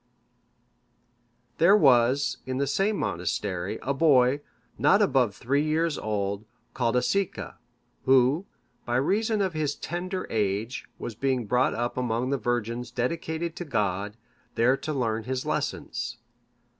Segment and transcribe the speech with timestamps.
[1.59, 4.41] ]There was, in the same monastery, a boy,
[4.79, 6.43] not above three years old,
[6.73, 7.59] called Aesica;
[8.05, 8.47] who,
[8.83, 13.63] by reason of his tender age, was being brought up among the virgins dedicated to
[13.65, 14.17] God,
[14.55, 16.17] there to learn his lessons.